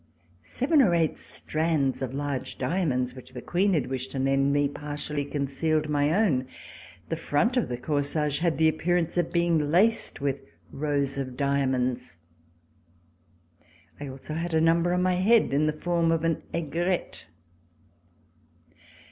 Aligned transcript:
Seven 0.47 0.81
or 0.81 0.95
eight 0.95 1.19
strands 1.19 2.01
of 2.01 2.11
large 2.11 2.57
diamonds, 2.57 3.13
which 3.13 3.33
the 3.33 3.39
Queen 3.43 3.75
had 3.75 3.85
wished 3.85 4.09
to 4.13 4.17
lend 4.17 4.51
me, 4.51 4.67
partially 4.67 5.23
concealed 5.23 5.89
my 5.89 6.11
own. 6.11 6.47
The 7.09 7.15
front 7.15 7.55
of 7.55 7.69
the 7.69 7.77
corsage 7.77 8.39
had 8.39 8.57
the 8.57 8.67
appearance 8.67 9.15
of 9.19 9.31
being 9.31 9.69
laced 9.69 10.19
with 10.19 10.39
rows 10.71 11.19
of 11.19 11.37
diamonds. 11.37 12.17
I 13.99 14.07
also 14.07 14.33
had 14.33 14.55
a 14.55 14.59
number 14.59 14.91
on 14.95 15.03
my 15.03 15.17
head 15.17 15.53
in 15.53 15.67
the 15.67 15.71
form 15.81 16.11
of 16.11 16.23
an 16.23 16.41
aigrette. 16.51 17.27